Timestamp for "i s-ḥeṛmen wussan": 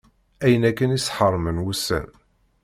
0.97-2.07